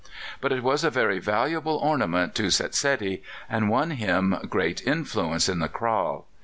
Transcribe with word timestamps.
But 0.41 0.51
it 0.51 0.63
was 0.63 0.83
a 0.83 0.89
very 0.89 1.19
valuable 1.19 1.75
ornament 1.77 2.33
to 2.33 2.49
Setsedi, 2.49 3.21
and 3.47 3.69
won 3.69 3.91
him 3.91 4.35
great 4.49 4.81
influence 4.81 5.47
in 5.47 5.59
the 5.59 5.69
kraal. 5.69 6.25